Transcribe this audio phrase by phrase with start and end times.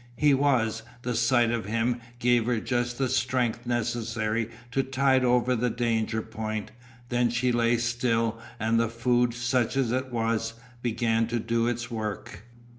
[0.15, 0.81] He was.
[1.03, 6.23] The sight of him gave her just the strength necessary to tide over the danger
[6.23, 6.71] point;
[7.09, 11.91] then she lay still and the food, such as it was, began to do its
[11.91, 12.45] work.